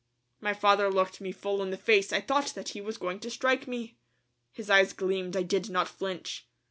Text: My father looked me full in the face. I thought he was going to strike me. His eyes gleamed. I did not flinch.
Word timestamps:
My 0.39 0.55
father 0.55 0.89
looked 0.91 1.21
me 1.21 1.31
full 1.31 1.61
in 1.61 1.69
the 1.69 1.77
face. 1.77 2.11
I 2.11 2.21
thought 2.21 2.67
he 2.69 2.81
was 2.81 2.97
going 2.97 3.19
to 3.19 3.29
strike 3.29 3.67
me. 3.67 3.99
His 4.51 4.67
eyes 4.67 4.93
gleamed. 4.93 5.37
I 5.37 5.43
did 5.43 5.69
not 5.69 5.87
flinch. 5.87 6.47